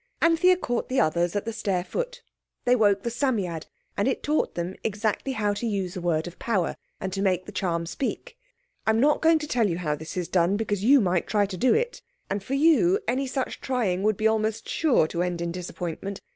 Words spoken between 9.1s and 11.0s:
going to tell you how this is done, because